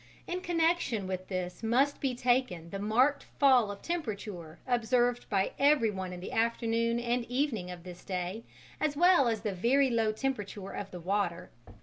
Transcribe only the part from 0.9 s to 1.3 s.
with